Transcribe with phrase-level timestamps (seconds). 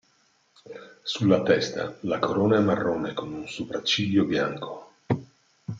[1.03, 4.93] Sulla testa, la corona è marrone con un sopracciglio bianco.